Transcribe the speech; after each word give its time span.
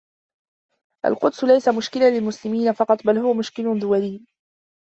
القدس 1.05 1.43
ليس 1.43 1.67
مشكلا 1.69 2.19
للمسلمين 2.19 2.73
فقط، 2.73 3.03
بل 3.05 3.17
هو 3.17 3.33
مشكل 3.33 3.79
دولي. 3.79 4.25